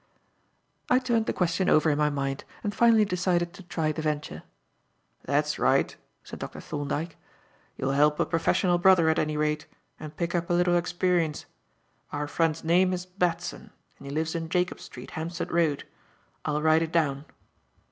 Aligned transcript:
I 0.89 0.97
turned 0.97 1.27
the 1.27 1.31
question 1.31 1.69
over 1.69 1.91
in 1.91 1.97
my 1.99 2.09
mind 2.09 2.43
and 2.63 2.73
finally 2.73 3.05
decided 3.05 3.53
to 3.53 3.61
try 3.61 3.91
the 3.91 4.01
venture. 4.01 4.41
"That's 5.25 5.59
right," 5.59 5.95
said 6.23 6.39
Dr. 6.39 6.59
Thorndyke. 6.59 7.17
"You'll 7.77 7.91
help 7.91 8.19
a 8.19 8.25
professional 8.25 8.79
brother, 8.79 9.09
at 9.09 9.19
any 9.19 9.37
rate, 9.37 9.67
and 9.99 10.17
pick 10.17 10.33
up 10.33 10.49
a 10.49 10.53
little 10.53 10.75
experience. 10.75 11.45
Our 12.11 12.27
friend's 12.27 12.63
name 12.63 12.93
is 12.93 13.05
Batson, 13.05 13.69
and 13.99 14.07
he 14.07 14.11
lives 14.11 14.33
in 14.33 14.49
Jacob 14.49 14.79
Street, 14.79 15.11
Hampstead 15.11 15.51
Road. 15.51 15.83
I'll 16.45 16.63
write 16.63 16.81
it 16.81 16.91
down." 16.91 17.25